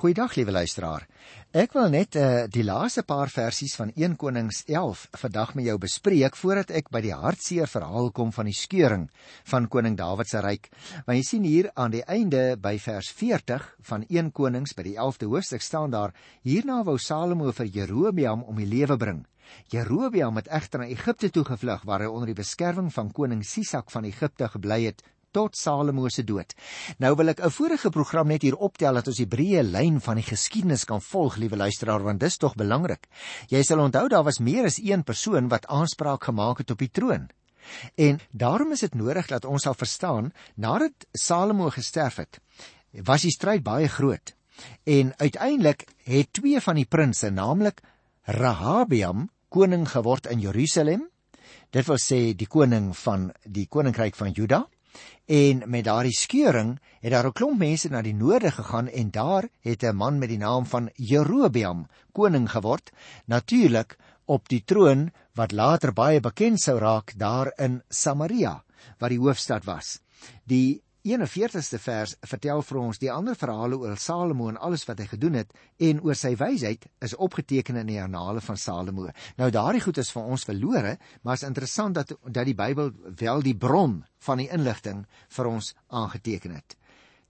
[0.00, 1.02] Goeiedag liewe luisteraar.
[1.52, 5.74] Ek wil net uh, die laaste paar versies van 1 Konings 11 vandag met jou
[5.82, 9.04] bespreek voordat ek by die hartseer verhaal kom van die skeuring
[9.50, 10.70] van koning Dawid se ryk.
[11.04, 14.96] Want jy sien hier aan die einde by vers 40 van 1 Konings by die
[14.96, 16.16] 11de hoofstuk staan daar:
[16.48, 19.26] Hierna wou Salomo vir Jerobeam om die lewe bring.
[19.68, 23.92] Jerobeam het egter na Egipte toe gevlug waar hy onder die beskerming van koning Sisak
[23.92, 26.54] van Egipte gebly het tot Salomo se dood.
[26.98, 30.16] Nou wil ek 'n vorige program net hier optel dat ons die breë lyn van
[30.16, 33.06] die geskiedenis kan volg, liewe luisteraar, want dis tog belangrik.
[33.48, 36.90] Jy sal onthou daar was meer as een persoon wat aanspraak gemaak het op die
[36.90, 37.28] troon.
[37.94, 42.40] En daarom is dit nodig dat ons sal verstaan nadat Salomo gesterf het,
[43.04, 44.34] was die stryd baie groot.
[44.84, 47.80] En uiteindelik het twee van die prinse, naamlik
[48.22, 51.08] Rehabeam, koning geword in Jerusalem.
[51.70, 54.66] Dit wil sê die koning van die koninkryk van Juda
[55.26, 59.48] En met daardie skeuring het daar 'n klomp mense na die noorde gegaan en daar
[59.60, 62.90] het 'n man met die naam van Jerobeam koning geword,
[63.26, 68.64] natuurlik op die troon wat later baie bekend sou raak daar in Samaria,
[68.98, 70.00] wat die hoofstad was.
[70.44, 75.06] Die 41ste vers vertel vir ons die ander verhale oor Salomo en alles wat hy
[75.08, 79.06] gedoen het en oor sy wysheid is opgeteken in die annale van Salomo.
[79.40, 83.40] Nou daardie goed is vir ons verlore, maar is interessant dat dat die Bybel wel
[83.46, 85.06] die bron van die inligting
[85.38, 86.76] vir ons aangeteken het.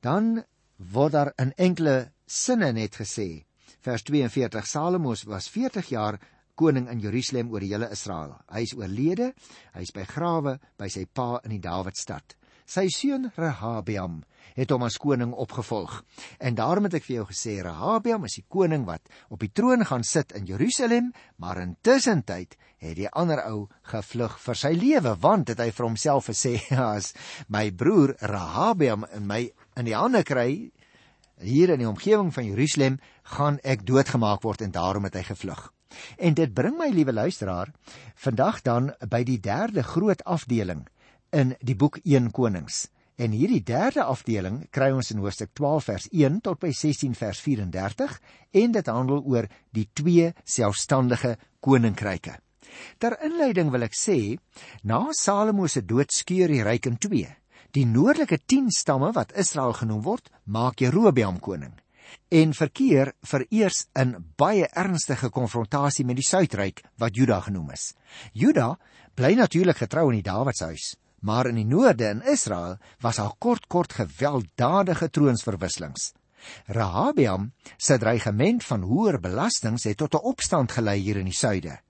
[0.03, 0.43] Dan
[0.77, 3.45] word daar in enkele sinne net gesê
[3.87, 6.19] vers 42 Salomo was 40 jaar
[6.59, 8.35] koning in Jerusalem oor die hele Israel.
[8.51, 9.31] Hy is oorlede,
[9.79, 12.39] hy is begrawe by sy pa in die Dawidstad.
[12.71, 14.21] Sy seun Rehabeam
[14.55, 16.05] het hom as koning opgevolg.
[16.39, 19.83] En daarom het ek vir jou gesê Rehabeam is die koning wat op die troon
[19.89, 21.09] gaan sit in Jerusalem,
[21.43, 25.89] maar intussen tyd het die ander ou gevlug vir sy lewe want het hy vir
[25.89, 26.61] homself gesê
[26.95, 27.11] as
[27.48, 29.41] my broer Rehabeam in my
[29.75, 30.71] in die hande kry
[31.43, 33.01] hier in die omgewing van Jerusalem
[33.35, 35.67] gaan ek doodgemaak word en daarom het hy gevlug.
[36.23, 37.75] En dit bring my liewe luisteraar
[38.15, 40.86] vandag dan by die derde groot afdeling
[41.33, 42.89] in die boek 1 Konings.
[43.20, 47.41] En hierdie derde afdeling kry ons in hoofstuk 12 vers 1 tot by 16 vers
[47.45, 48.14] 34
[48.63, 52.39] en dit handel oor die twee selfstandige koninkryke.
[52.98, 54.39] Ter inleiding wil ek sê,
[54.85, 57.29] na Salomo se dood skeur die ryk in twee.
[57.77, 61.77] Die noordelike 10 stamme wat Israel genoem word, maak Jerobeam koning
[62.30, 67.92] en verkeer vereers in baie ernstige konfrontasie met die suidryk wat Juda genoem is.
[68.33, 68.77] Juda
[69.18, 73.67] bly natuurlik getrou aan die Dawidshuis, maar in die noorde in Israel was daar kort
[73.67, 76.13] kort gewelddadige troonsverwisselings.
[76.67, 81.80] Rehabeam se dreigement van hoër belastings het tot 'n opstand gelei hier in die suide.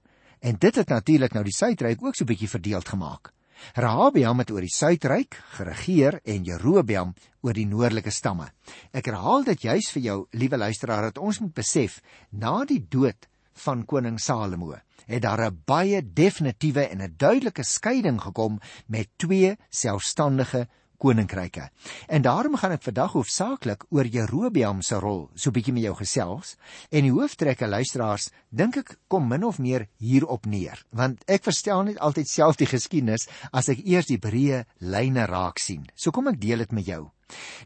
[0.40, 3.32] En dit het natuurlik nou die suidryk ook so 'n bietjie verdeeld gemaak.
[3.74, 8.48] Rehabeam het oor die suidryk geregeer en Jerobeam oor die noordelike stamme.
[8.92, 13.28] Ek herhaal dit juis vir jou, liewe luisteraar, dat ons moet besef, na die dood
[13.52, 14.74] van koning Salomo
[15.06, 20.68] het daar 'n baie definitiewe en 'n duidelike skeiding gekom met twee selfstandige
[21.00, 21.70] koninkryke.
[22.06, 26.56] En daarom gaan ek vandag hoofsaaklik oor Jerobeam se rol so bietjie met jou gesels
[26.90, 31.84] en die hooftrekke luisteraars dink ek kom min of meer hierop neer want ek verstaan
[31.84, 35.88] net altyd self die geskiedenis as ek eers die breë lyne raak sien.
[35.94, 37.08] So kom ek deel dit met jou.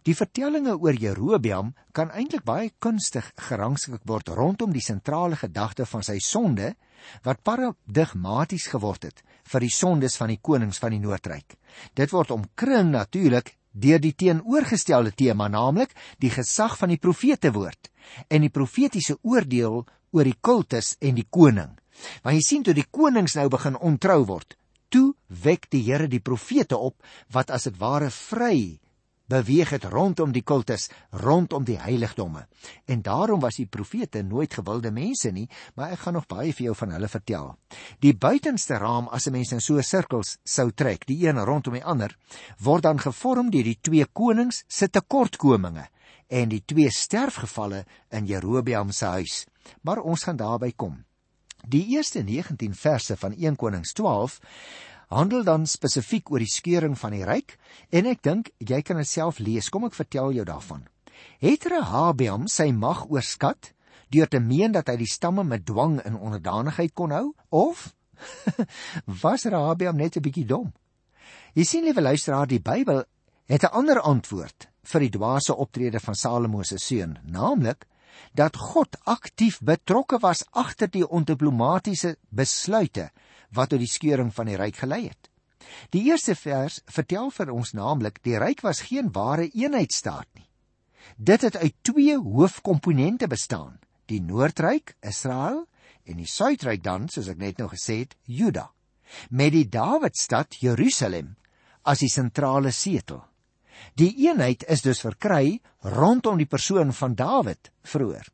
[0.04, 6.02] Die vertellinge oor Jerobeam kan eintlik baie kunstig gerangskik word rondom die sentrale gedagte van
[6.02, 6.74] sy sonde
[7.24, 9.22] wat paradigmaties geword het
[9.52, 11.56] vir die sondes van die konings van die Noordryk.
[11.94, 15.92] Dit word omkring natuurlik deur die teenoorgestelde tema, naamlik
[16.22, 17.90] die gesag van die profete woord
[18.30, 19.82] en die profetiese oordeel
[20.14, 21.72] oor die kultus en die koning.
[22.22, 24.56] Want jy sien toe die konings nou begin ontrou word,
[24.90, 27.02] toe wek die Here die profete op
[27.34, 28.78] wat as dit ware vry
[29.30, 32.46] beweeg het rondom die kultus, rondom die heiligdomme.
[32.84, 36.68] En daarom was die profete nooit gewilde mense nie, maar ek gaan nog baie vir
[36.68, 37.54] jou van hulle vertel.
[38.00, 41.84] Die buitenste raam as 'n mens in so sirkels sou trek, die een rondom die
[41.84, 42.16] ander,
[42.58, 45.88] word dan gevorm deur die twee konings se tekortkominge
[46.28, 49.46] en die twee sterfgevalle in Jerobeam se huis.
[49.82, 51.04] Maar ons gaan daarby kom.
[51.66, 54.40] Die eerste 19 verse van 1 Konings 12
[55.08, 57.56] handel dan spesifiek oor die skeuring van die ryk
[57.90, 59.70] en ek dink jy kan dit self lees.
[59.70, 60.86] Kom ek vertel jou daarvan.
[61.40, 63.72] Het Rehabeam sy mag oorskat
[64.10, 67.92] deur te meen dat hy die stamme met dwang in onderdanigheid kon hou of
[69.22, 70.72] was Rehabeam net 'n bietjie dom?
[71.54, 73.04] Jy sien liewe luisteraar, die Bybel
[73.46, 77.86] het 'n ander antwoord vir die dwaase optrede van Salomo se seun, naamlik
[78.32, 83.10] dat God aktief betrokke was agter die ondiplomatiese besluite
[83.54, 85.30] wat tot die skeuring van die ryk gelei het.
[85.94, 90.48] Die eerste vers vertel vir ons naamlik die ryk was geen ware eenheidstaat nie.
[91.16, 95.64] Dit het uit twee hoofkomponente bestaan: die Noordryk, Israel,
[96.04, 98.70] en die Suidryk dan, soos ek net nou gesê het, Juda.
[99.30, 101.34] Met die Dawidstad Jerusalem
[101.84, 103.22] as die sentrale setel.
[103.98, 108.26] Die eenheid is dus verkry rondom die persoon van Dawid vroeër.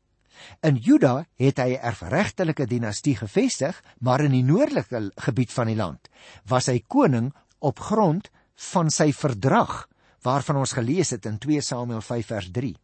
[0.61, 5.75] In Juda het hy 'n erfregtelike dinastie gevestig, maar in die noordelike gebied van die
[5.75, 6.09] land
[6.45, 8.29] was hy koning op grond
[8.73, 9.87] van sy verdrag
[10.21, 12.75] waarvan ons gelees het in 2 Samuel 5 vers 3.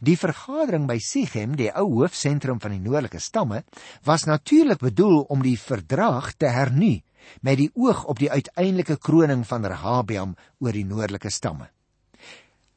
[0.00, 3.64] Die vergadering by Sichem, die ou hoofsentrum van die noordelike stamme,
[4.02, 7.00] was natuurlik bedoel om die verdrag te hernu
[7.42, 11.68] met die oog op die uiteindelike kroning van Rehabiam oor die noordelike stamme.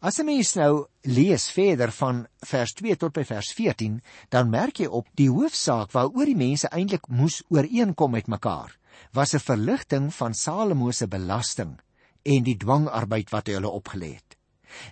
[0.01, 3.99] As 'n mens nou lees verder van vers 2 tot by vers 14,
[4.33, 8.73] dan merk jy op die hoofsaak waaroor die mense eintlik moes ooreenkom met mekaar,
[9.13, 11.77] was 'n verligting van Salomo se belasting
[12.23, 14.37] en die dwangarbeid wat hy hulle opgelê het.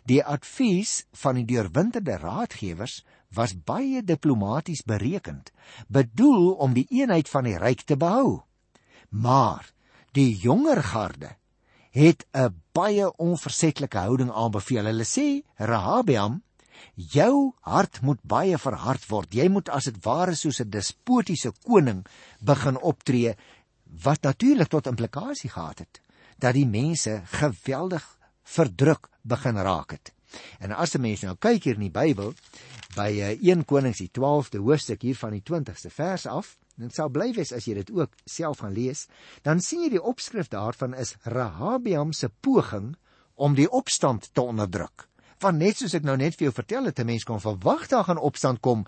[0.06, 3.04] Die advies van die deurwinterde raadgewers
[3.34, 5.52] was baie diplomaties berekend,
[5.88, 8.44] bedoel om die eenheid van die ryk te behou.
[9.10, 9.74] Maar
[10.12, 11.40] die jonger garde
[11.90, 14.86] het 'n baie onversetlike houding aanbeveel.
[14.86, 16.44] Hulle sê, "Rahabiam,
[16.96, 19.34] jou hart moet baie verhard word.
[19.34, 22.06] Jy moet as dit ware soos 'n despotiese koning
[22.40, 23.36] begin optree."
[24.04, 26.02] Wat natuurlik tot implikasie gehad het
[26.38, 30.14] dat die mense geweldig verdruk begin raak het.
[30.60, 32.34] En as 'n mens nou kyk hier in die Bybel
[32.96, 37.12] by 1 eh, Konings die 12de hoofstuk hier van die 20ste vers af, dit sal
[37.12, 39.08] bly wees as jy dit ook self gaan lees,
[39.44, 42.94] dan sien jy die opskrif daarvan is Rahabiam se poging
[43.36, 45.08] om die opstand te onderdruk.
[45.40, 48.04] Want net soos ek nou net vir jou vertel het, 'n mens kon verwag daar
[48.04, 48.86] gaan opstand kom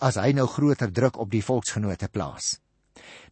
[0.00, 2.60] as hy nou groter druk op die volksgenote plaas.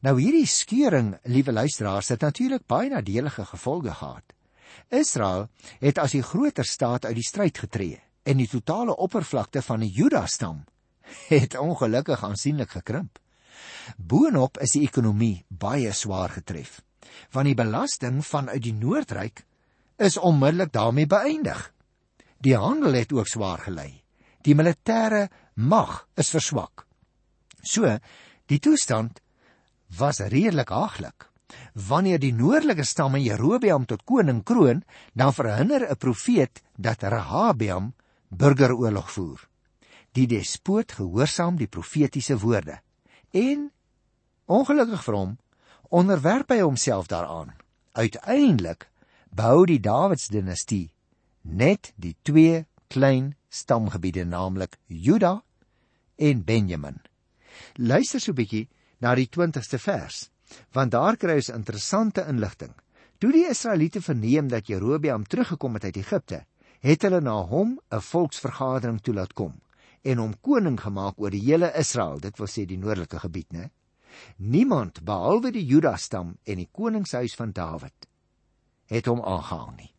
[0.01, 4.25] Nou hierdie skeuring, liewe luisteraars, het natuurlik baie nadelige gevolge gehad.
[4.89, 5.49] Israel
[5.81, 9.91] het as die groter staat uit die stryd getree en die totale oppervlakte van die
[9.91, 10.65] Juda stam
[11.29, 13.19] het ongelukkig aansienlik gekrimp.
[13.97, 16.81] Boonop is die ekonomie baie swaar getref,
[17.33, 19.45] want die belasting vanuit die Noordryk
[20.03, 21.73] is onmiddellik daarmee beëindig.
[22.43, 24.03] Die handel het ook swaar gelei.
[24.43, 26.87] Die militêre mag is verswak.
[27.63, 27.87] So,
[28.51, 29.21] die toestand
[29.99, 31.29] was redelik haaglik.
[31.77, 34.83] Wanneer die noordelike stamme Jerobeam tot koning kroon,
[35.13, 37.95] dan verhinder 'n profeet dat Rehabeam
[38.29, 39.49] burgeroorlog voer.
[40.13, 42.81] Die despoot gehoorsaam die profetiese woorde
[43.33, 43.71] en
[44.47, 45.37] ongelukkig vir hom
[45.93, 47.53] onderwerp hy homself daaraan.
[47.93, 48.89] Uiteindelik
[49.33, 50.93] bou die Dawids dinastie
[51.43, 55.43] net die twee klein stamgebiede naamlik Juda
[56.17, 57.01] en Benjamin.
[57.77, 58.69] Luister so 'n bietjie
[59.01, 60.31] na die 20ste vers,
[60.73, 62.73] want daar kry ons interessante inligting.
[63.19, 66.45] Toe die Israeliete verneem dat Jerobeam teruggekom het uit Egipte,
[66.81, 69.61] het hulle na hom 'n volksvergadering toelaat kom
[70.03, 73.71] en hom koning gemaak oor die hele Israel, dit wil sê die noordelike gebied, né?
[74.37, 78.09] Niemand behalwe die Juda stam en die koningshuis van Dawid
[78.93, 79.93] het hom aangehang nie.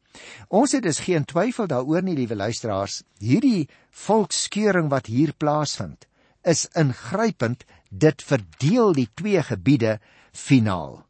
[0.54, 3.70] Ons het dus geen twyfel daaroor nie, liewe luisteraars, hierdie
[4.06, 6.06] volkskeuring wat hier plaasvind,
[6.46, 9.98] is ingrypend, dit verdeel die twee gebiede
[10.32, 11.02] finaal.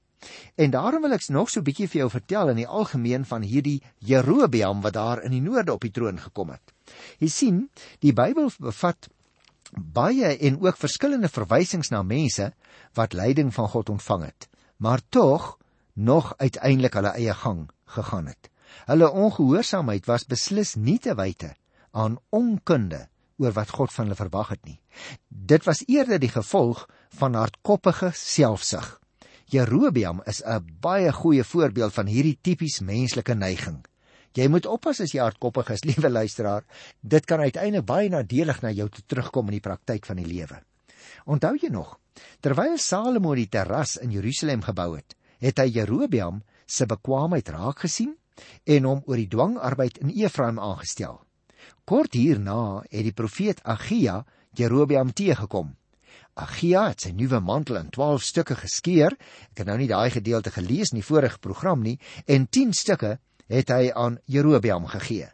[0.55, 3.41] En daarom wil ek nog so 'n bietjie vir jou vertel in die algemeen van
[3.41, 6.72] hierdie Jerobeam wat daar in die noorde op die troon gekom het.
[7.19, 7.59] Jy sien,
[7.99, 9.09] die Bybel bevat
[9.73, 12.51] baie en ook verskillende verwysings na mense
[12.97, 15.57] wat leiding van God ontvang het, maar tog
[15.93, 18.49] nog uiteindelik hulle eie gang gegaan het.
[18.85, 21.53] Hulle ongehoorsaamheid was beslis nie te wyte
[21.91, 23.07] aan onkunde
[23.37, 24.79] oor wat God van hulle verwag het nie.
[25.27, 26.85] Dit was eerder die gevolg
[27.17, 28.99] van hardkoppige selfsug.
[29.45, 33.85] Jerobeam is 'n baie goeie voorbeeld van hierdie tipies menslike neiging.
[34.33, 36.65] Jy moet oppas as jy hardkoppig is, liewe luisteraar.
[37.01, 40.61] Dit kan uiteindelik baie nadelig na jou toe terugkom in die praktyk van die lewe.
[41.29, 41.97] Onthou jy nog,
[42.41, 48.15] terwyl Salomo die terras in Jerusalem gebou het, het hy Jerobeam se bekwaamheid raak gesien
[48.65, 51.21] en hom oor die dwangarbeid in Efraim aangestel.
[51.85, 54.23] Kort hierna het die profeet Agia
[54.57, 55.75] Jerobeam teëgekom
[56.33, 59.13] Agia het sy nuwe mantel in 12 stukke geskeur.
[59.53, 63.17] Ek het nou nie daai gedeelte gelees in die vorige program nie en 10 stukke
[63.47, 65.29] het hy aan Jerobeam gegee.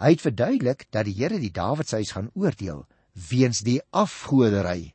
[0.00, 2.86] Hy het verduidelik dat die Here die Dawidshuis gaan oordeel
[3.30, 4.94] weens die afgodery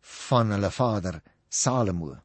[0.00, 2.16] van hulle vader Salomo.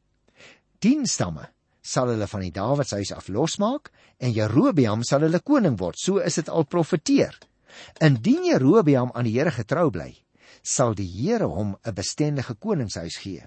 [0.78, 1.48] 10 stamme
[1.82, 5.98] sal hulle van die Dawidshuis af losmaak en Jerobeam sal hulle koning word.
[5.98, 7.38] So is dit al profeteer.
[8.02, 10.10] Indien Jerobeam aan die Here getrou bly,
[10.62, 13.46] sal die Here hom 'n bestendige koningshuis gee.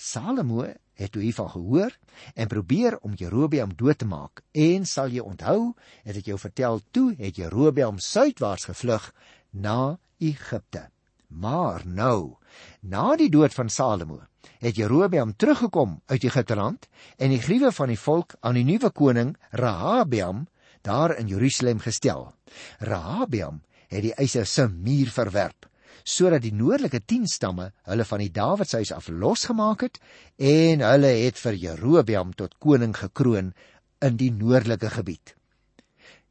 [0.00, 0.64] Salomo
[0.96, 1.96] het toe hiervan gehoor
[2.34, 4.40] en probeer om Jerobeam dood te maak.
[4.52, 5.74] En sal jy onthou,
[6.08, 9.10] het ek jou vertel toe het Jerobeam suidwaarts gevlug
[9.52, 10.86] na Egipte.
[11.28, 12.40] Maar nou,
[12.80, 14.22] na die dood van Salomo,
[14.64, 18.90] het Jerobeam teruggekom uit Egipte land en die gruwe van die volk aan die nuwe
[18.90, 20.46] koning Rehabeam
[20.80, 22.30] daar in Jerusalem gestel.
[22.78, 23.60] Rehabeam
[23.92, 25.68] het die eise se muur verwerp
[26.04, 30.00] sodat die noordelike 10 stamme hulle van die Dawidshuis af losgemaak het
[30.36, 33.52] en hulle het vir Jerobeam tot koning gekroon
[34.00, 35.34] in die noordelike gebied.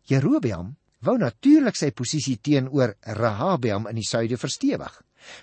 [0.10, 0.76] Jerobeam
[1.06, 4.92] wou natuurlik sy posisie teenoor Rehabeam in die suide verstewig.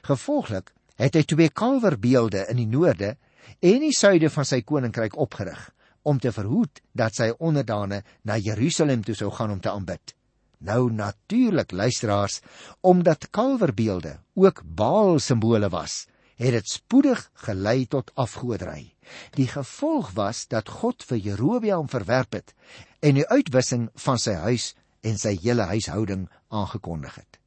[0.05, 3.15] Gevolglik het hy twee kalverbeelde in die noorde
[3.61, 5.71] en die suide van sy koninkryk opgerig
[6.07, 10.15] om te verhoed dat sy onderdane na Jerusalem toe sou gaan om te aanbid.
[10.59, 12.41] Nou natuurlik luisteraars,
[12.81, 18.95] omdat kalverbeelde ook Baal simbole was, het dit spoedig gelei tot afgoderry.
[19.31, 22.55] Die gevolg was dat God vir Jerobeam verwerp het
[23.01, 27.41] en die uitwissing van sy huis en sy hele huishouding aangekondig het.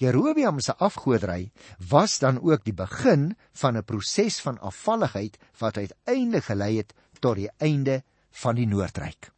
[0.00, 1.50] Jerobeam se afgoderry
[1.88, 7.36] was dan ook die begin van 'n proses van afvalligheid wat uiteindelik gelei het tot
[7.36, 9.30] die einde van die Noordryk.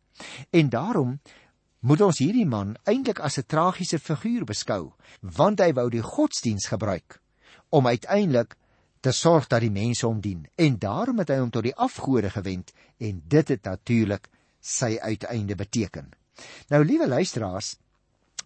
[0.51, 1.21] En daarom
[1.81, 4.93] moet ons hierdie man eintlik as 'n tragiese figuur beskou,
[5.23, 7.21] want hy wou die godsdiens gebruik
[7.71, 8.57] om uiteindelik
[9.01, 12.31] te sorg dat die mense hom dien en daarom het hy hom tot die afgode
[12.31, 14.29] gewend en dit het natuurlik
[14.61, 16.11] sy uiteinde beteken.
[16.71, 17.77] Nou liewe luisteraars,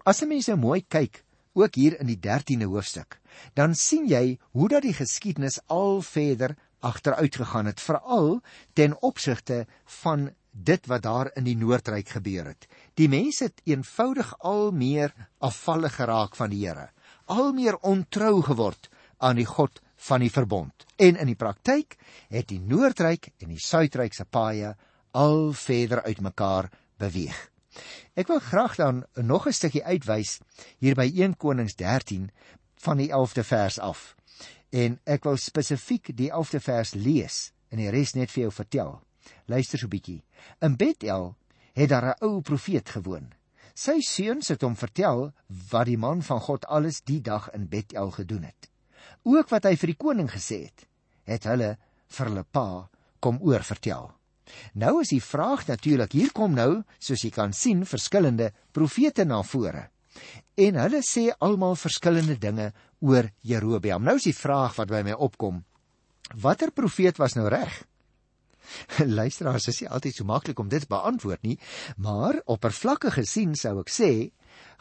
[0.04, 1.24] as jy mense mooi kyk,
[1.54, 3.18] ook hier in die 13de hoofstuk,
[3.54, 8.40] dan sien jy hoe dat die geskiedenis al verder agteruit gegaan het, veral
[8.74, 9.66] ten opsigte
[10.02, 12.66] van dit wat daar in die Noordryk gebeur het.
[13.00, 16.90] Die mense het eenvoudig al meer afvallig geraak van die Here,
[17.32, 20.84] al meer ontrou geword aan die God van die verbond.
[20.96, 21.96] En in die praktyk
[22.28, 24.74] het die Noordryk en die Suidryk se paaie
[25.16, 26.68] al verder uitmekaar
[27.00, 27.38] beweeg.
[28.12, 30.40] Ek wil graag dan nog 'n stukkie uitwys
[30.78, 32.30] hier by 1 Konings 13
[32.76, 34.14] van die 11de vers af.
[34.70, 39.00] En ek wil spesifiek die 11de vers lees en die res net vir jou vertel.
[39.46, 40.22] Luister so 'n bietjie.
[40.60, 41.36] In Bethel
[41.72, 43.32] het daar 'n ou profeet gewoon.
[43.74, 45.32] Sy seuns het hom vertel
[45.70, 48.70] wat die man van God alles die dag in Bethel gedoen het.
[49.22, 50.86] Ook wat hy vir die koning gesê het,
[51.24, 52.88] het hulle vir hulle pa
[53.20, 54.10] kom oor vertel.
[54.74, 59.42] Nou is die vraag natuurlik, hier kom nou, soos jy kan sien, verskillende profete na
[59.42, 59.88] vore.
[60.60, 64.02] En hulle sê almal verskillende dinge oor Jerobeam.
[64.04, 65.62] Nou is die vraag wat by my opkom,
[66.42, 67.82] watter profeet was nou reg?
[69.18, 71.58] Luisteraars, is nie altyd so maklik om dit beantwoord nie,
[71.96, 74.12] maar oppervlakkig gesien sou ek sê,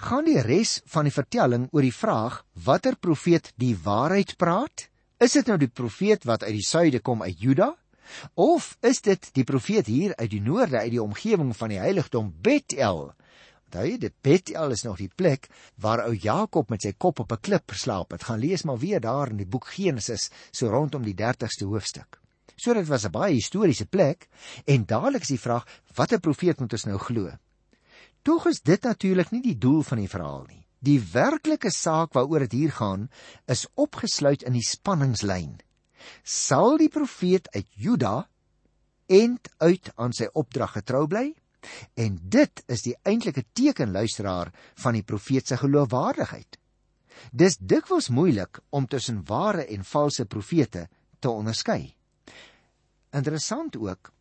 [0.02, 4.88] gaan die res van die vertelling oor die vraag watter profeet die waarheid praat?
[5.22, 7.76] Is dit nou die profeet wat uit die suide kom uit Juda?
[8.36, 12.32] Of is dit die profeet hier uit die noorde uit die omgewing van die heiligdom
[12.44, 13.12] Bethel?
[13.72, 15.48] Onthou jy, dit Bethel is nog die plek
[15.80, 18.24] waar ou Jakob met sy kop op 'n klip geslaap het.
[18.28, 22.21] Gaan lees maar weer daar in die boek Genesis, so rondom die 30ste hoofstuk.
[22.56, 24.30] So dit was 'n baie historiese plek
[24.66, 25.66] en dadelik is die vraag
[25.96, 27.32] watter profeet moet ons nou glo?
[28.22, 30.68] Tog is dit natuurlik nie die doel van die verhaal nie.
[30.80, 33.10] Die werklike saak waaroor dit hier gaan
[33.46, 35.60] is opgesluit in die spanningslyn.
[36.24, 38.28] Sal die profeet uit Juda
[39.06, 41.34] end uit aan sy opdrag getrou bly?
[41.94, 44.50] En dit is die eintlike teken luisteraar
[44.82, 46.58] van die profeet se geloofwaardigheid.
[47.32, 50.88] Dis dikwels moeilik om tussen ware en valse profete
[51.20, 51.94] te onderskei.
[53.12, 54.12] Interessant ook.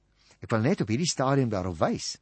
[0.41, 2.17] Ek wil net op hierdie stadium daarop wys.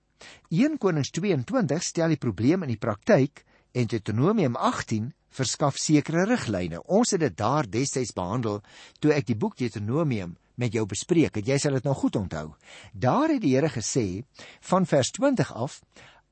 [0.50, 6.80] 1 Konings 22 stel die probleem in die praktyk en Deuteronomium 18 verskaf sekere riglyne.
[6.84, 8.60] Ons het dit daar destyds behandel
[9.00, 11.46] toe ek die boek Deuteronomium met jou bespreek het.
[11.46, 12.48] Jy sal dit nou goed onthou.
[12.92, 14.24] Daar het die Here gesê
[14.70, 15.80] van vers 20 af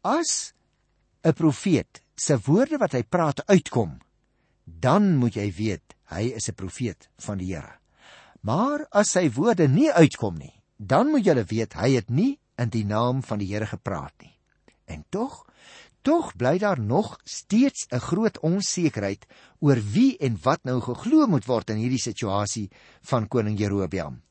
[0.02, 0.52] as
[1.24, 3.98] 'n profeet se woorde wat hy praat uitkom,
[4.64, 7.78] dan moet jy weet hy is 'n profeet van die Here.
[8.46, 12.70] Maar as sy woorde nie uitkom nie, dan moet julle weet hy het nie in
[12.70, 14.34] die naam van die Here gepraat nie.
[14.86, 15.40] En tog,
[16.06, 19.26] tog bly daar nog steeds 'n groot onsekerheid
[19.58, 22.70] oor wie en wat nou geglo moet word in hierdie situasie
[23.02, 24.22] van koning Jerobeam.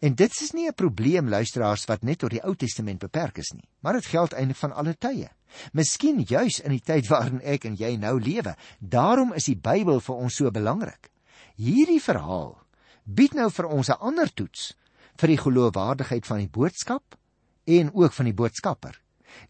[0.00, 3.52] En dit is nie 'n probleem luisteraars wat net tot die Ou Testament beperk is
[3.54, 5.30] nie, maar dit geld eintlik van alle tye.
[5.72, 8.56] Miskien juis in die tyd waarin ek en jy nou lewe.
[8.80, 11.10] Daarom is die Bybel vir ons so belangrik.
[11.56, 12.62] Hierdie verhaal
[13.04, 14.74] bied nou vir ons 'n ander toets
[15.16, 17.16] vir die geloofwaardigheid van die boodskap
[17.64, 19.00] en ook van die boodskapper.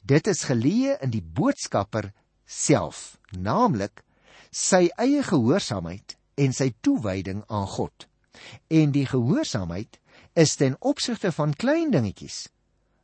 [0.03, 2.13] Dit is geleë in die boodskapper
[2.47, 4.03] self, naamlik
[4.51, 8.07] sy eie gehoorsaamheid en sy toewyding aan God.
[8.69, 9.99] En die gehoorsaamheid
[10.35, 12.49] is ten opsigte van klein dingetjies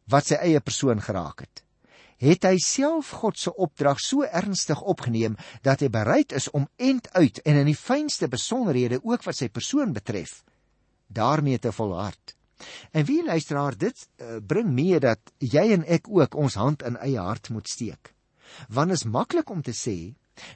[0.09, 1.63] wat sy eie persoon geraak het.
[2.19, 7.11] Het hy self God se opdrag so ernstig opgeneem dat hy bereid is om end
[7.15, 10.43] uit en in die fynste besonderhede ook wat sy persoon betref
[11.09, 12.35] daarmee te volhard.
[12.93, 16.99] En wie luisteraar dit uh, bring mee dat jy en ek ook ons hand in
[17.01, 18.13] eie hart moet steek.
[18.69, 20.15] Want is maklik om te sê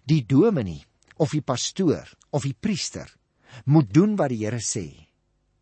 [0.09, 0.83] die dominee
[1.17, 3.09] of die pastoor of die priester
[3.65, 4.87] moet doen wat die Here sê.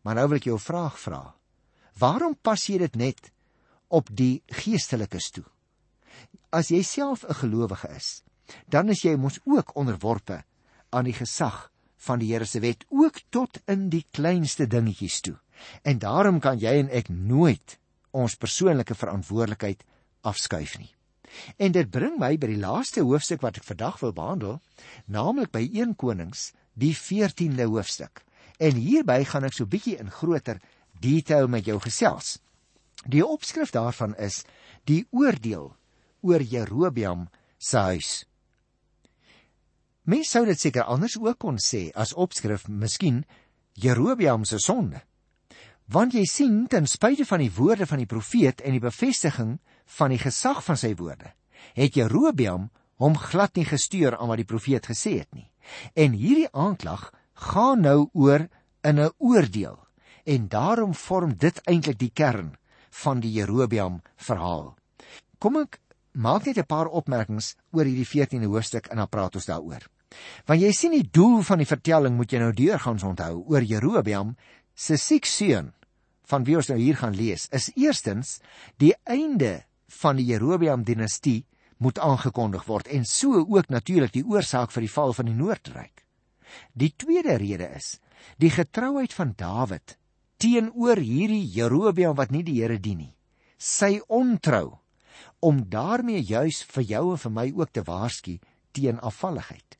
[0.01, 1.35] Maar nou wil ek jou 'n vraag vra.
[1.99, 3.31] Waarom pas jy dit net
[3.87, 5.45] op die geestelikes toe?
[6.51, 8.23] As jy self 'n gelowige is,
[8.67, 10.43] dan is jy mos ook onderworpe
[10.89, 15.37] aan die gesag van die Here se wet ook tot in die kleinste dingetjies toe.
[15.81, 17.79] En daarom kan jy en ek nooit
[18.11, 19.83] ons persoonlike verantwoordelikheid
[20.21, 20.91] afskuif nie.
[21.57, 24.61] En dit bring my by die laaste hoofstuk wat ek vandag wil behandel,
[25.05, 28.25] naamlik by 1 Konings, die 14de hoofstuk.
[28.59, 30.59] En hierby gaan ek so bietjie in groter
[30.99, 32.39] detail met jou gesels.
[33.07, 34.43] Die opskrif daarvan is
[34.83, 35.71] die oordeel
[36.21, 38.11] oor Jerobeam se huis.
[40.03, 43.23] Mens sou dit seker anders ook kon sê as opskrif, miskien
[43.73, 45.01] Jerobeam se sonde.
[45.91, 49.57] Want jy sien ten spyte van die woorde van die profeet en die bevestiging
[49.97, 51.33] van die gesag van sy woorde,
[51.75, 52.69] het Jerobeam
[53.01, 55.49] hom glad nie gestuur aan wat die profeet gesê het nie.
[55.93, 57.09] En hierdie aanklag
[57.49, 58.47] gaan nou oor
[58.83, 59.77] in 'n oordeel
[60.25, 62.55] en daarom vorm dit eintlik die kern
[62.89, 64.75] van die Jerobeam verhaal.
[65.39, 65.79] Kom ek
[66.13, 69.87] maak net 'n paar opmerkings oor hierdie 14de hoofstuk en dan praat ons daaroor.
[70.45, 74.35] Want jy sien die doel van die vertelling moet jy nou deurgangs onthou oor Jerobeam
[74.75, 75.71] se siek seun
[76.31, 77.47] van wie ons nou hier gaan lees.
[77.51, 78.39] Is eerstens
[78.77, 79.63] die einde
[80.01, 81.45] van die Jerobeam dinastie
[81.77, 86.05] moet aangekondig word en so ook natuurlik die oorsaak vir die val van die Noordryk.
[86.73, 87.95] Die tweede rede is
[88.37, 89.97] die getrouheid van Dawid
[90.41, 93.15] teenoor hierdie Jerobeam wat nie die Here dien nie.
[93.57, 94.80] Sy ontrou
[95.41, 98.39] om daarmee juis vir jou en vir my ook te waarsku
[98.71, 99.77] teen afvalligheid.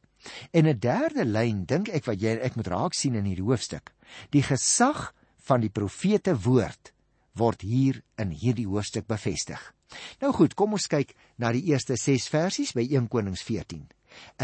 [0.52, 3.94] En 'n derde lyn dink ek wat jy ek moet raak sien in hierdie hoofstuk.
[4.30, 6.94] Die gesag van die profete woord
[7.34, 9.74] word hier in hierdie hoofstuk bevestig.
[10.20, 13.88] Nou goed, kom ons kyk na die eerste 6 versies by 1 Konings 14.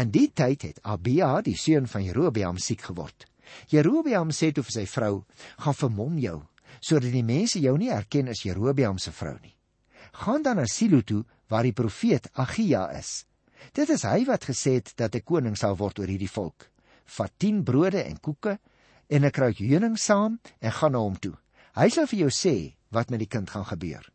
[0.00, 3.26] In die tyd het Abia, die seun van Jerobeam, siek geword.
[3.68, 5.24] Jerobeam sê toe vir sy vrou:
[5.58, 6.42] "Gaan vermom jou,
[6.80, 9.57] sodat die mense jou nie herken as Jerobeam se vrou nie."
[10.18, 13.24] Gaan dan na Silo toe waar die profeet Agia is.
[13.74, 16.68] Dit is hy wat gesê het dat hy koning sal word oor hierdie volk.
[17.18, 18.58] Vat 10 brode en koeke
[19.08, 21.36] en 'n kruik heuning saam en gaan na hom toe.
[21.74, 24.10] Hy sal vir jou sê wat met die kind gaan gebeur.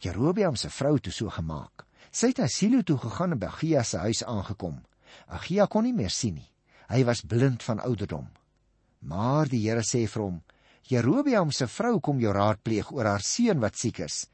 [0.00, 1.86] Jerobeam se vrou toe so gemaak.
[2.10, 4.82] Sy het na Silo toe gegaan en by Agia se huis aangekom.
[5.26, 6.50] Agia kon nie meer sien nie.
[6.88, 8.28] Hy was blind van ouderdom.
[9.00, 10.42] Maar die Here sê vir hom:
[10.82, 14.28] Jerobeam se vrou kom jou raadpleeg oor haar seun wat siek is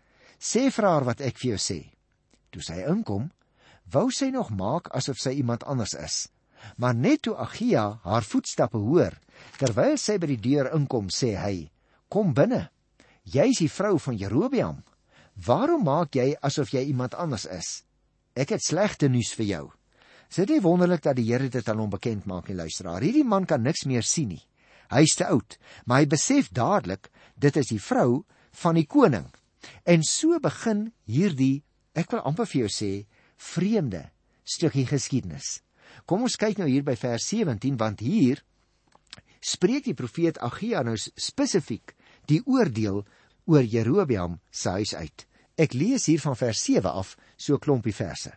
[0.44, 1.80] sê vir haar wat ek vir jou sê.
[2.52, 3.30] Toe sy inkom,
[3.92, 6.28] wou sy nog maak asof sy iemand anders is.
[6.80, 9.16] Maar net toe Agia haar voetstappe hoor,
[9.60, 11.70] terwyl sy by die deur inkom, sê hy:
[12.08, 12.68] "Kom binne.
[13.24, 14.82] Jy is die vrou van Jerobeam.
[15.46, 17.82] Waarom maak jy asof jy iemand anders is?
[18.36, 19.72] Ek het slegte nuus vir jou."
[20.34, 23.02] Dit is wonderlik dat die Here dit aan hom bekend maak, nie luisteraar.
[23.02, 24.42] Hierdie man kan niks meer sien nie.
[24.90, 29.30] Hy's te oud, maar hy besef dadelik dit is die vrou van die koning
[29.84, 31.62] En so begin hierdie,
[31.94, 32.92] ek wil amper vir jou sê,
[33.36, 34.10] vreemde
[34.44, 35.60] stukkie geskiedenis.
[36.06, 38.42] Kom ons kyk nou hier by vers 17 want hier
[39.44, 41.94] spreek die profeet Agia nou spesifiek
[42.30, 43.04] die oordeel
[43.46, 45.26] oor Jerobeam se huis uit.
[45.60, 48.32] Ek lees hier van vers 7 af so 'n klompie verse.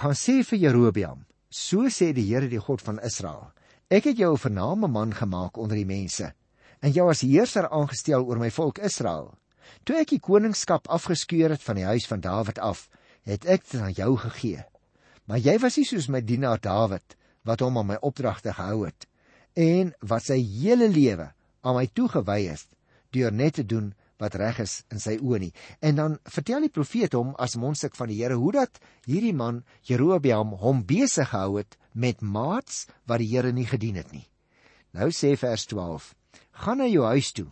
[0.00, 3.52] Gaan sê vir Jerobeam, so sê die Here die God van Israel:
[3.90, 6.34] Ek het jou 'n vername man gemaak onder die mense
[6.80, 9.38] en jou as heerser aangestel oor my volk Israel.
[9.84, 12.88] Toe ek die koningskap afgeskeur het van die huis van Dawid af,
[13.26, 14.64] het ek dit aan jou gegee.
[15.26, 19.06] Maar jy was nie soos my dienaar Dawid wat hom aan my opdragte gehou het
[19.56, 21.30] en wat sy hele lewe
[21.64, 22.66] aan my toegewy het
[23.14, 25.52] deur net te doen wat reg is in sy oë nie.
[25.84, 29.62] En dan vertel die profeet hom as mondstuk van die Here hoe dat hierdie man
[29.84, 34.24] Jerobeam hom besig gehou het met maats wat die Here nie gedien het nie.
[34.96, 36.14] Nou sê vers 12:
[36.64, 37.50] Gaan na jou huis toe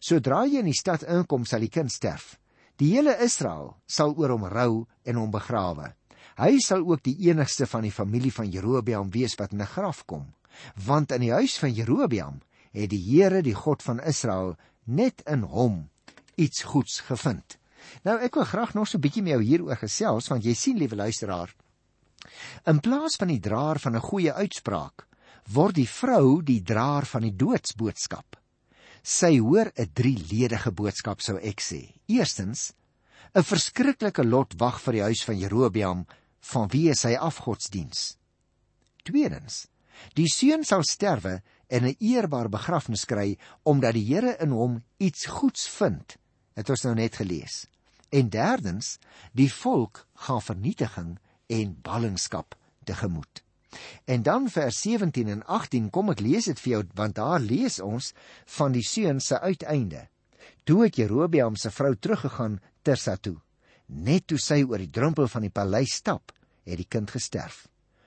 [0.00, 2.38] Sodra jy in die stad inkom, sal die kind sterf.
[2.78, 5.92] Die hele Israel sal oor hom rou en hom begrawe.
[6.38, 10.04] Hy sal ook die enigste van die familie van Jerobeam wees wat in 'n graf
[10.06, 10.34] kom,
[10.74, 12.40] want in die huis van Jerobeam
[12.72, 15.90] het die Here, die God van Israel, net in hom
[16.34, 17.58] iets goeds gevind.
[18.02, 20.78] Nou ek wil graag nog so 'n bietjie met jou hieroor gesels want jy sien
[20.78, 21.54] liewe luisteraar,
[22.66, 25.06] in plaas van die draer van 'n goeie uitspraak,
[25.52, 28.36] word die vrou die draer van die doodsboodskap.
[29.04, 31.92] Sy hoor 'n drieledige boodskap sou ek sê.
[32.08, 32.72] Eerstens
[33.34, 36.06] 'n verskriklike lot wag vir die huis van Jerobeam
[36.40, 38.16] vanweë sy afgodsdiens.
[39.04, 39.66] Tweedens,
[40.14, 45.26] die seun sal sterwe en 'n eerbare begrafnis kry omdat die Here in hom iets
[45.26, 46.16] goeds vind.
[46.56, 47.66] Dit ons nou net gelees.
[48.10, 48.98] En derdens,
[49.32, 53.42] die volk gaan vernietiging en ballingskap tegemoet.
[54.04, 57.80] En dan vers 17 en 18 kom ek lees dit vir jou want daar lees
[57.80, 58.12] ons
[58.58, 60.06] van die seun se uiteinde.
[60.64, 63.36] Toe het Jerobeam se vrou teruggegaan Tirsa toe.
[63.86, 66.32] Net toe sy oor die drempel van die paleis stap,
[66.64, 67.66] het die kind gesterf.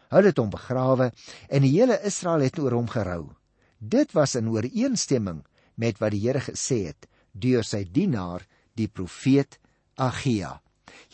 [0.09, 1.11] Hulle het hom begrawe
[1.49, 3.33] en die hele Israel het oor hom gerou.
[3.77, 5.43] Dit was in ooreenstemming
[5.75, 9.59] met wat die Here gesê het deur sy dienaar die profeet
[9.97, 10.57] Agia.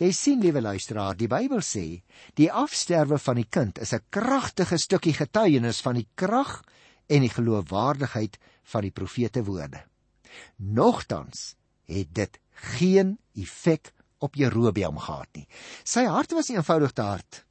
[0.03, 2.01] Jy sien liewe luisteraar, die Bybel sê
[2.35, 6.61] die afsterwe van die kind is 'n kragtige stukkie getuienis van die krag
[7.07, 8.35] en die geloofwaardigheid
[8.73, 9.79] van die profete woorde.
[10.57, 11.55] Nogtans
[11.87, 12.39] het dit
[12.75, 15.47] geen effek op Jerobeam gehad nie.
[15.83, 17.45] Sy hart was eenvoudig te hard,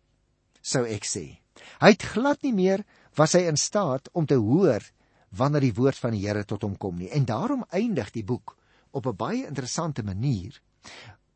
[0.61, 1.41] sou ek sê.
[1.81, 2.85] Hy het glad nie meer
[3.17, 4.83] was hy in staat om te hoor
[5.31, 7.09] wanneer die woord van die Here tot hom kom nie.
[7.09, 8.57] En daarom eindig die boek
[8.91, 10.61] op 'n baie interessante manier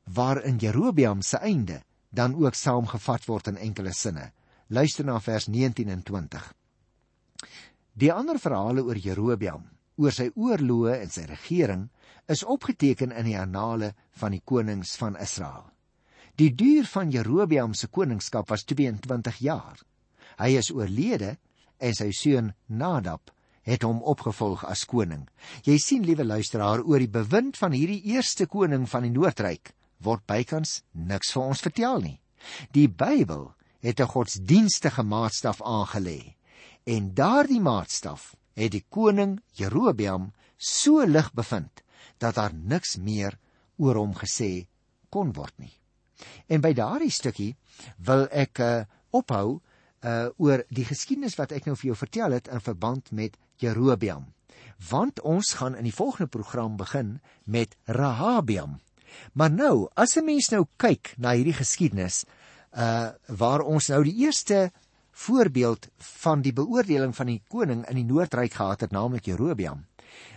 [0.06, 4.30] waarin Jerobeam se einde dan ook saamgevat word in enkele sinne.
[4.66, 6.54] Luister na vers 19 en 20.
[7.92, 9.64] Die ander verhale oor Jerobeam,
[9.96, 11.86] oor sy oorloë en sy regering,
[12.28, 15.70] is opgeteken in die annale van die konings van Israel.
[16.36, 19.78] Die duur van Jerobeam se koningskap was 22 jaar.
[20.36, 21.36] Hy is oorlede
[21.78, 23.32] en sy seun Nadab
[23.66, 25.24] het hom opgevolg as koning.
[25.64, 30.26] Jy sien, liewe luisteraar, oor die bewind van hierdie eerste koning van die Noordryk word
[30.26, 32.20] bykans niks vir ons vertel nie.
[32.72, 36.36] Die Bybel het 'n godsdienstige maatstaf aangelê
[36.84, 41.82] en daardie maatstaf het die koning Jerobeam so lig bevind
[42.18, 43.38] dat daar niks meer
[43.76, 44.66] oor hom gesê
[45.08, 45.72] kon word nie.
[46.48, 47.56] En by daardie stukkie
[47.98, 49.60] wil ek uh, ophou
[50.06, 54.26] uh oor die geskiedenis wat ek nou vir jou vertel het in verband met Jerobeam.
[54.90, 58.78] Want ons gaan in die volgende program begin met Rahabiam.
[59.32, 62.24] Maar nou, as 'n mens nou kyk na hierdie geskiedenis
[62.76, 64.70] uh waar ons nou die eerste
[65.12, 69.86] voorbeeld van die beoordeling van die koning in die Noordryk gehad het, naamlik Jerobeam,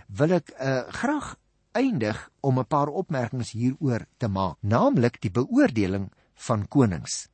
[0.08, 1.36] wil ek uh graag
[1.72, 7.28] eindig om 'n paar opmerkings hieroor te maak, naamlik die beoordeling van konings.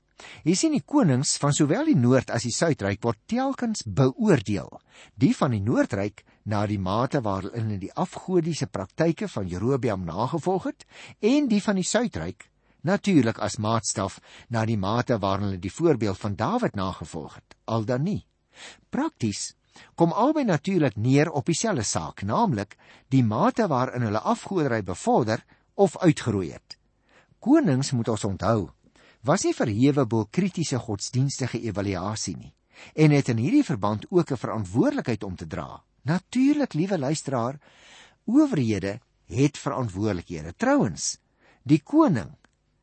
[0.48, 4.70] Jy sien die konings van sowel die Noord as die Suidryk word telkens beoordeel.
[5.20, 10.70] Die van die Noordryk na die mate waarin hulle die afgodiese praktyke van Jerobeam nagevolg
[10.72, 10.86] het
[11.20, 12.50] en die van die Suidryk
[12.86, 14.20] natuurlik as maatstaf
[14.54, 17.58] na die mate waarin hulle die voorbeeld van Dawid nagevolg het.
[17.66, 18.22] Al dan nie.
[18.90, 19.56] Prakties
[20.00, 22.78] kom albei natuurlik neer op dieselfde saak, naamlik
[23.12, 26.78] die mate waarin hulle afgoderry bevorder of uitgeroei het.
[27.40, 28.70] Konings moet ons onthou
[29.26, 32.54] was nie verhewe bo kritiese godsdienstige evaluasie nie
[32.94, 35.84] en het in hierdie verband ook 'n verantwoordelikheid om te dra.
[36.02, 37.60] Natuurlik, liewe luisteraar,
[38.26, 40.54] owerhede het verantwoordelikhede.
[40.56, 41.18] Trouwens,
[41.64, 42.36] die koning,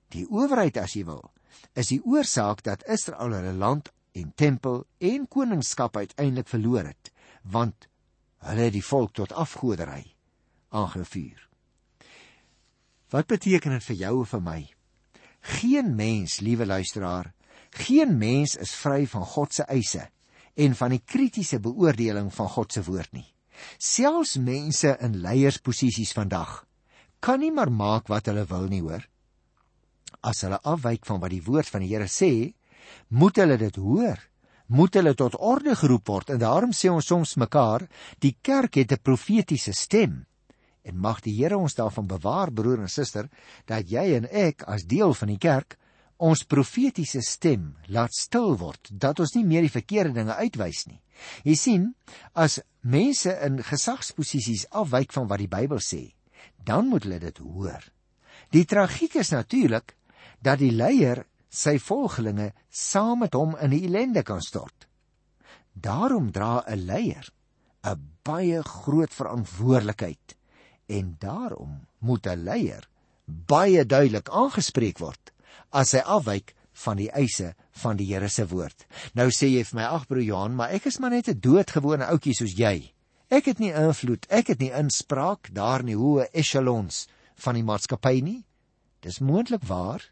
[0.09, 1.31] die owerheid as jy wil,
[1.72, 7.88] is die oorsaak dat Israel hulle land en tempel en koningskap uiteindelik verloor het, want
[8.37, 10.14] hulle het die volk tot afgoderry
[10.68, 11.48] aangevuur.
[13.11, 14.61] Wat beteken dit vir jou en vir my?
[15.42, 17.33] Geen mens, liewe luisteraar,
[17.70, 20.09] geen mens is vry van God se eise
[20.55, 23.26] en van die kritiese beoordeling van God se woord nie.
[23.78, 26.62] Selfs mense in leiersposisies vandag
[27.22, 29.05] kan nie maar maak wat hulle wil nie, hoor.
[30.26, 32.50] As hulle afwyk van wat die woord van die Here sê,
[33.14, 34.18] moet hulle dit hoor.
[34.72, 37.87] Moet hulle tot orde geroep word en daarom sê ons soms mekaar,
[38.18, 40.26] die kerk het 'n profetiese stem.
[40.83, 43.29] En mag die Here ons daarvan bewaar broer en suster
[43.71, 45.79] dat jy en ek as deel van die kerk
[46.23, 51.01] ons profetiese stem laat stil word dat ons nie meer die verkeerde dinge uitwys nie.
[51.47, 51.88] Jy sien,
[52.35, 56.12] as mense in gesagsposisies afwyk van wat die Bybel sê,
[56.62, 57.83] dan moet hulle dit hoor.
[58.55, 59.97] Die tragiek is natuurlik
[60.42, 64.87] dat die leier sy volgelinge saam met hom in die ellende kan stort.
[65.75, 67.27] Daarom dra 'n leier
[67.83, 70.37] 'n baie groot verantwoordelikheid
[70.98, 72.88] en daarom moet 'n leier
[73.26, 75.33] baie duidelik aangespreek word
[75.70, 77.52] as hy afwyk van die eise
[77.83, 78.87] van die Here se woord.
[79.14, 82.05] Nou sê jy vir my, ag broer Johan, maar ek is maar net 'n doodgewone
[82.05, 82.92] ouetjie soos jy.
[83.31, 87.64] Ek het nie invloed, ek het nie inspraak daar in die hoë echelons van die
[87.64, 88.44] maatskappy nie.
[89.00, 90.05] Dis moontlik waar,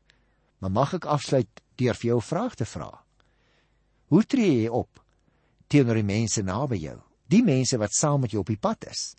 [0.58, 3.04] maar mag ek afsluit deur vir jou 'n vraag te vra?
[4.08, 5.04] Hoe tree jy op
[5.68, 6.98] teenoor die mense naby jou?
[7.28, 9.14] Die mense wat saam met jou op die pad is.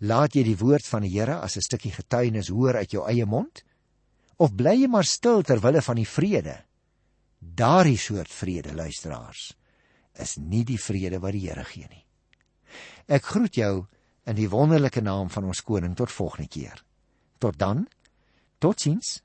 [0.00, 3.26] Laat jy die woord van die Here as 'n stukkie getuienis hoor uit jou eie
[3.26, 3.64] mond?
[4.38, 6.56] of bly jy maar stil ter wille van die vrede?
[7.38, 9.52] Daardie soort vrede, luisteraars,
[10.18, 12.04] is nie die vrede wat die Here gee nie.
[13.08, 13.86] Ek groet jou
[14.28, 16.82] in die wonderlike naam van ons koning tot volgende keer.
[17.38, 17.86] Tot dan.
[18.58, 19.18] Totsiens.